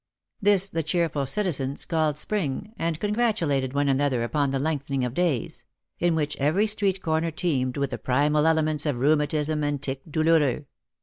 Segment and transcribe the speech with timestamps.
[0.41, 5.13] This the cheerful citizens called spring, and con gratulated one another upon the lengthening of
[5.13, 5.63] days;
[5.99, 10.01] in which, every street corner teemed with the primal elements of rheu matism and tic
[10.09, 10.65] douloureux.